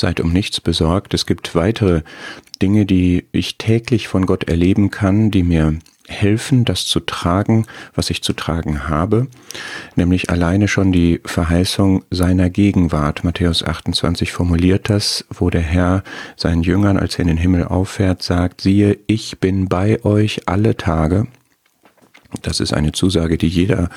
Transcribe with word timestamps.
seid 0.00 0.20
um 0.20 0.32
nichts 0.32 0.60
besorgt. 0.60 1.14
Es 1.14 1.26
gibt 1.26 1.54
weitere 1.54 2.02
Dinge, 2.60 2.86
die 2.86 3.24
ich 3.32 3.58
täglich 3.58 4.08
von 4.08 4.26
Gott 4.26 4.44
erleben 4.44 4.90
kann, 4.90 5.30
die 5.30 5.42
mir 5.42 5.78
helfen, 6.10 6.64
das 6.64 6.86
zu 6.86 7.00
tragen, 7.00 7.66
was 7.94 8.10
ich 8.10 8.22
zu 8.22 8.32
tragen 8.32 8.88
habe, 8.88 9.28
nämlich 9.94 10.28
alleine 10.28 10.68
schon 10.68 10.92
die 10.92 11.20
Verheißung 11.24 12.04
seiner 12.10 12.50
Gegenwart. 12.50 13.24
Matthäus 13.24 13.62
28 13.62 14.32
formuliert 14.32 14.90
das, 14.90 15.24
wo 15.30 15.50
der 15.50 15.62
Herr 15.62 16.02
seinen 16.36 16.62
Jüngern, 16.62 16.96
als 16.96 17.14
er 17.14 17.22
in 17.22 17.28
den 17.28 17.36
Himmel 17.36 17.64
auffährt, 17.64 18.22
sagt, 18.22 18.60
siehe, 18.60 18.98
ich 19.06 19.38
bin 19.38 19.68
bei 19.68 20.04
euch 20.04 20.48
alle 20.48 20.76
Tage. 20.76 21.28
Das 22.42 22.60
ist 22.60 22.72
eine 22.72 22.92
Zusage, 22.92 23.38
die 23.38 23.48
jeder 23.48 23.90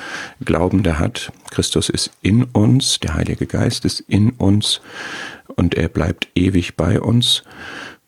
Glaubende 0.44 0.98
hat. 0.98 1.32
Christus 1.50 1.88
ist 1.88 2.10
in 2.22 2.44
uns, 2.44 3.00
der 3.00 3.14
Heilige 3.14 3.46
Geist 3.46 3.84
ist 3.84 4.00
in 4.00 4.30
uns 4.30 4.80
und 5.56 5.74
er 5.74 5.88
bleibt 5.88 6.28
ewig 6.34 6.76
bei 6.76 7.00
uns. 7.00 7.44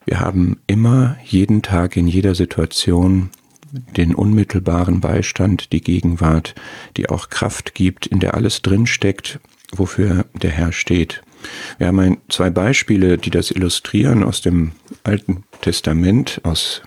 Wir 0.05 0.19
haben 0.19 0.59
immer, 0.67 1.17
jeden 1.25 1.61
Tag, 1.61 1.97
in 1.97 2.07
jeder 2.07 2.35
Situation 2.35 3.29
den 3.71 4.15
unmittelbaren 4.15 5.01
Beistand, 5.01 5.71
die 5.73 5.81
Gegenwart, 5.81 6.55
die 6.95 7.09
auch 7.09 7.29
Kraft 7.29 7.75
gibt, 7.75 8.07
in 8.07 8.19
der 8.19 8.33
alles 8.33 8.61
drinsteckt, 8.61 9.39
wofür 9.73 10.25
der 10.33 10.51
Herr 10.51 10.71
steht. 10.71 11.21
Wir 11.77 11.87
haben 11.87 11.99
ein, 11.99 12.17
zwei 12.29 12.49
Beispiele, 12.49 13.17
die 13.17 13.29
das 13.29 13.51
illustrieren 13.51 14.23
aus 14.23 14.41
dem 14.41 14.71
Alten 15.03 15.43
Testament, 15.61 16.41
aus 16.43 16.81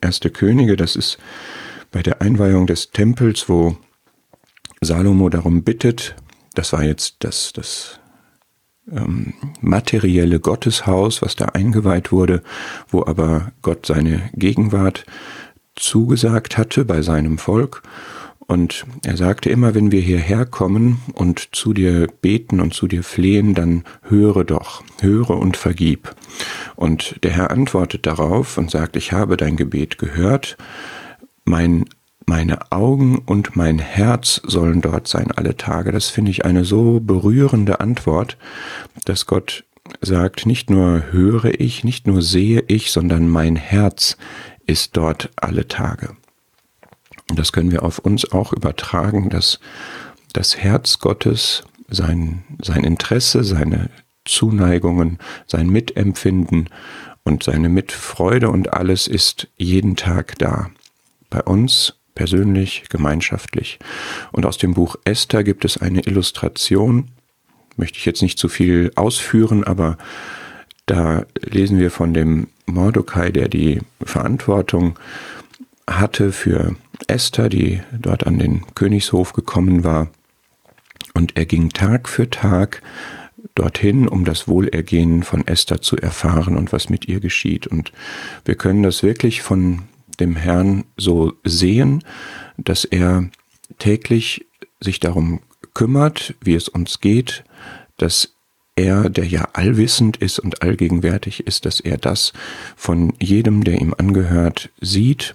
Erste 0.00 0.30
Könige. 0.30 0.76
Das 0.76 0.96
ist 0.96 1.18
bei 1.92 2.02
der 2.02 2.20
Einweihung 2.20 2.66
des 2.66 2.90
Tempels, 2.90 3.48
wo 3.48 3.76
Salomo 4.80 5.28
darum 5.28 5.62
bittet. 5.62 6.16
Das 6.54 6.72
war 6.72 6.82
jetzt 6.82 7.16
das, 7.20 7.52
das 7.52 8.00
ähm, 8.90 9.34
materielle 9.60 10.40
Gotteshaus, 10.40 11.22
was 11.22 11.36
da 11.36 11.46
eingeweiht 11.46 12.10
wurde, 12.10 12.42
wo 12.88 13.04
aber 13.06 13.52
Gott 13.62 13.86
seine 13.86 14.30
Gegenwart 14.34 15.04
zugesagt 15.76 16.58
hatte 16.58 16.84
bei 16.84 17.02
seinem 17.02 17.38
Volk. 17.38 17.82
Und 18.46 18.84
er 19.04 19.16
sagte 19.16 19.50
immer, 19.50 19.74
wenn 19.74 19.92
wir 19.92 20.00
hierher 20.00 20.44
kommen 20.44 21.00
und 21.14 21.54
zu 21.54 21.72
dir 21.72 22.08
beten 22.20 22.60
und 22.60 22.74
zu 22.74 22.88
dir 22.88 23.04
flehen, 23.04 23.54
dann 23.54 23.84
höre 24.02 24.44
doch, 24.44 24.82
höre 25.00 25.30
und 25.30 25.56
vergib. 25.56 26.14
Und 26.74 27.22
der 27.22 27.30
Herr 27.30 27.50
antwortet 27.50 28.04
darauf 28.04 28.58
und 28.58 28.70
sagt, 28.70 28.96
ich 28.96 29.12
habe 29.12 29.36
dein 29.36 29.56
Gebet 29.56 29.96
gehört, 29.96 30.56
mein, 31.44 31.84
meine 32.26 32.70
Augen 32.70 33.18
und 33.18 33.56
mein 33.56 33.78
Herz 33.78 34.40
sollen 34.44 34.80
dort 34.80 35.08
sein 35.08 35.30
alle 35.32 35.56
Tage. 35.56 35.92
Das 35.92 36.08
finde 36.08 36.30
ich 36.30 36.44
eine 36.44 36.64
so 36.64 37.00
berührende 37.00 37.80
Antwort, 37.80 38.36
dass 39.04 39.26
Gott 39.26 39.64
sagt, 40.00 40.46
nicht 40.46 40.70
nur 40.70 41.12
höre 41.12 41.60
ich, 41.60 41.84
nicht 41.84 42.06
nur 42.06 42.22
sehe 42.22 42.64
ich, 42.68 42.92
sondern 42.92 43.28
mein 43.28 43.56
Herz 43.56 44.16
ist 44.66 44.96
dort 44.96 45.30
alle 45.36 45.68
Tage. 45.68 46.16
Und 47.28 47.38
das 47.38 47.52
können 47.52 47.70
wir 47.70 47.82
auf 47.82 47.98
uns 47.98 48.30
auch 48.30 48.52
übertragen, 48.52 49.28
dass 49.30 49.58
das 50.32 50.56
Herz 50.56 50.98
Gottes, 50.98 51.64
sein, 51.88 52.44
sein 52.62 52.84
Interesse, 52.84 53.44
seine 53.44 53.90
Zuneigungen, 54.24 55.18
sein 55.46 55.68
Mitempfinden 55.68 56.68
und 57.24 57.42
seine 57.42 57.68
Mitfreude 57.68 58.50
und 58.50 58.72
alles 58.72 59.08
ist 59.08 59.48
jeden 59.56 59.96
Tag 59.96 60.38
da. 60.38 60.70
Bei 61.32 61.42
uns 61.42 61.94
persönlich, 62.14 62.84
gemeinschaftlich. 62.90 63.78
Und 64.32 64.44
aus 64.44 64.58
dem 64.58 64.74
Buch 64.74 64.96
Esther 65.04 65.42
gibt 65.42 65.64
es 65.64 65.78
eine 65.78 66.02
Illustration, 66.02 67.08
möchte 67.76 67.96
ich 67.96 68.04
jetzt 68.04 68.20
nicht 68.20 68.38
zu 68.38 68.50
viel 68.50 68.92
ausführen, 68.96 69.64
aber 69.64 69.96
da 70.84 71.24
lesen 71.40 71.78
wir 71.78 71.90
von 71.90 72.12
dem 72.12 72.48
Mordecai, 72.66 73.30
der 73.30 73.48
die 73.48 73.80
Verantwortung 74.02 74.98
hatte 75.88 76.32
für 76.32 76.76
Esther, 77.06 77.48
die 77.48 77.80
dort 77.98 78.26
an 78.26 78.38
den 78.38 78.66
Königshof 78.74 79.32
gekommen 79.32 79.84
war. 79.84 80.08
Und 81.14 81.38
er 81.38 81.46
ging 81.46 81.70
Tag 81.70 82.10
für 82.10 82.28
Tag 82.28 82.82
dorthin, 83.54 84.06
um 84.06 84.26
das 84.26 84.48
Wohlergehen 84.48 85.22
von 85.22 85.46
Esther 85.46 85.80
zu 85.80 85.96
erfahren 85.96 86.58
und 86.58 86.72
was 86.72 86.90
mit 86.90 87.08
ihr 87.08 87.20
geschieht. 87.20 87.66
Und 87.66 87.90
wir 88.44 88.54
können 88.54 88.82
das 88.82 89.02
wirklich 89.02 89.40
von 89.40 89.84
dem 90.20 90.36
Herrn 90.36 90.84
so 90.96 91.32
sehen, 91.44 92.04
dass 92.56 92.84
er 92.84 93.28
täglich 93.78 94.46
sich 94.80 95.00
darum 95.00 95.40
kümmert, 95.74 96.34
wie 96.40 96.54
es 96.54 96.68
uns 96.68 97.00
geht, 97.00 97.44
dass 97.96 98.34
er, 98.76 99.10
der 99.10 99.26
ja 99.26 99.48
allwissend 99.52 100.16
ist 100.16 100.38
und 100.38 100.62
allgegenwärtig 100.62 101.46
ist, 101.46 101.66
dass 101.66 101.80
er 101.80 101.98
das 101.98 102.32
von 102.76 103.12
jedem, 103.20 103.64
der 103.64 103.80
ihm 103.80 103.94
angehört, 103.96 104.70
sieht 104.80 105.34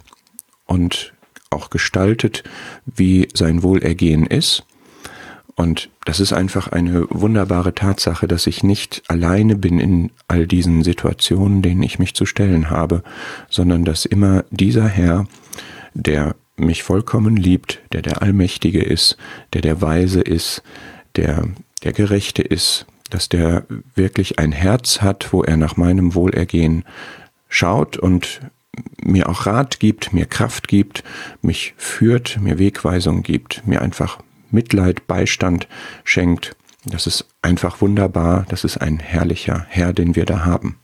und 0.66 1.14
auch 1.50 1.70
gestaltet, 1.70 2.44
wie 2.86 3.30
sein 3.34 3.64
Wohlergehen 3.64 4.26
ist. 4.26 4.66
Und 5.58 5.90
das 6.06 6.20
ist 6.20 6.34
einfach 6.34 6.68
eine 6.68 7.08
wunderbare 7.10 7.74
Tatsache, 7.74 8.28
dass 8.28 8.46
ich 8.46 8.64
nicht 8.64 9.02
alleine 9.08 9.56
bin 9.56 9.80
in 9.80 10.12
all 10.28 10.46
diesen 10.46 10.84
Situationen, 10.84 11.64
denen 11.64 11.82
ich 11.82 11.98
mich 11.98 12.14
zu 12.14 12.28
stellen 12.28 12.70
habe, 12.70 13.04
sondern 13.50 13.84
dass 13.84 14.06
immer 14.06 14.46
dieser 14.52 14.88
Herr, 14.88 15.26
der 15.96 16.36
mich 16.58 16.84
vollkommen 16.84 17.36
liebt, 17.36 17.80
der 17.92 18.04
der 18.04 18.22
Allmächtige 18.22 18.84
ist, 18.84 19.18
der 19.54 19.62
der 19.62 19.82
Weise 19.82 20.22
ist, 20.22 20.62
der 21.16 21.48
der 21.84 21.92
Gerechte 21.92 22.44
ist, 22.44 22.86
dass 23.10 23.28
der 23.28 23.66
wirklich 23.96 24.38
ein 24.38 24.52
Herz 24.52 25.02
hat, 25.02 25.34
wo 25.34 25.44
er 25.44 25.58
nach 25.58 25.76
meinem 25.76 26.14
Wohlergehen 26.14 26.84
schaut 27.50 27.98
und 27.98 28.42
mir 29.02 29.28
auch 29.28 29.48
Rat 29.48 29.80
gibt, 29.80 30.14
mir 30.14 30.28
Kraft 30.28 30.68
gibt, 30.68 31.04
mich 31.42 31.74
führt, 31.78 32.40
mir 32.40 32.60
Wegweisung 32.60 33.24
gibt, 33.24 33.66
mir 33.66 33.82
einfach 33.82 34.20
Mitleid, 34.52 35.08
Beistand 35.08 35.68
schenkt. 36.04 36.56
Das 36.86 37.08
ist 37.08 37.28
einfach 37.42 37.82
wunderbar, 37.82 38.46
das 38.50 38.64
ist 38.64 38.78
ein 38.78 39.00
herrlicher 39.00 39.66
Herr, 39.70 39.94
den 39.94 40.16
wir 40.16 40.26
da 40.26 40.46
haben. 40.46 40.78